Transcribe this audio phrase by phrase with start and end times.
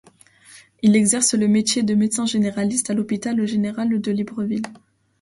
[0.81, 4.65] Il exerce le métier de médecin généraliste à l'hôpital général de Libreville.